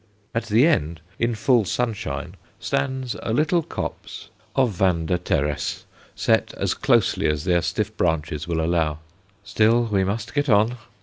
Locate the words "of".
4.55-4.71